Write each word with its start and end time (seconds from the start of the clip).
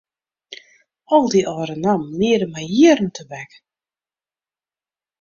Al 1.15 1.25
dy 1.31 1.41
âlde 1.53 1.75
nammen 1.83 2.17
liede 2.19 2.47
my 2.53 2.63
jierren 2.75 3.11
tebek. 3.15 3.51